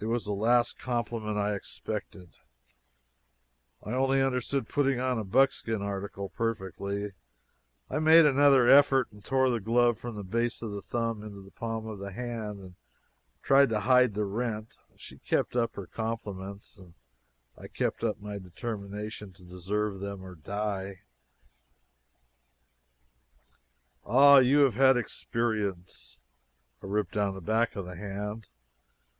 It 0.00 0.06
was 0.06 0.24
the 0.24 0.32
last 0.32 0.80
compliment 0.80 1.38
I 1.38 1.50
had 1.50 1.56
expected. 1.58 2.30
I 3.84 3.92
only 3.92 4.20
understand 4.20 4.68
putting 4.68 4.98
on 4.98 5.16
the 5.16 5.22
buckskin 5.22 5.80
article 5.80 6.28
perfectly. 6.30 7.12
I 7.88 8.00
made 8.00 8.24
another 8.26 8.66
effort 8.66 9.12
and 9.12 9.24
tore 9.24 9.48
the 9.48 9.60
glove 9.60 9.96
from 9.96 10.16
the 10.16 10.24
base 10.24 10.60
of 10.60 10.72
the 10.72 10.82
thumb 10.82 11.22
into 11.22 11.40
the 11.40 11.52
palm 11.52 11.86
of 11.86 12.00
the 12.00 12.10
hand 12.10 12.58
and 12.58 12.74
tried 13.40 13.68
to 13.68 13.78
hide 13.82 14.14
the 14.14 14.24
rent. 14.24 14.76
She 14.96 15.18
kept 15.20 15.54
up 15.54 15.76
her 15.76 15.86
compliments, 15.86 16.76
and 16.76 16.94
I 17.56 17.68
kept 17.68 18.02
up 18.02 18.20
my 18.20 18.38
determination 18.38 19.32
to 19.34 19.44
deserve 19.44 20.00
them 20.00 20.20
or 20.20 20.34
die: 20.34 21.02
"Ah, 24.04 24.38
you 24.38 24.64
have 24.64 24.74
had 24.74 24.96
experience! 24.96 26.18
[A 26.82 26.88
rip 26.88 27.12
down 27.12 27.36
the 27.36 27.40
back 27.40 27.76
of 27.76 27.84
the 27.84 27.94
hand. 27.94 28.48